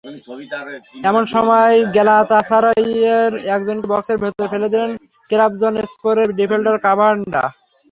[1.03, 4.91] এমন সময় গ্যালাতাসারাইয়ের একজনকে বক্সের ভেতর ফেলে দিলেন
[5.29, 7.43] ত্রাবজনস্পোরের ডিফেন্ডার কাভান্ডা।